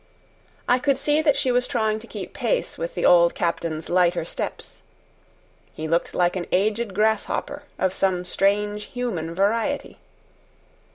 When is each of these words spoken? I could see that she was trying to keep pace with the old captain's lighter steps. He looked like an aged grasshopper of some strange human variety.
I 0.67 0.79
could 0.79 0.97
see 0.97 1.21
that 1.21 1.35
she 1.35 1.51
was 1.51 1.67
trying 1.67 1.99
to 1.99 2.07
keep 2.07 2.33
pace 2.33 2.75
with 2.75 2.95
the 2.95 3.05
old 3.05 3.35
captain's 3.35 3.87
lighter 3.87 4.25
steps. 4.25 4.81
He 5.75 5.87
looked 5.87 6.15
like 6.15 6.35
an 6.35 6.47
aged 6.51 6.95
grasshopper 6.95 7.65
of 7.77 7.93
some 7.93 8.25
strange 8.25 8.85
human 8.85 9.35
variety. 9.35 9.99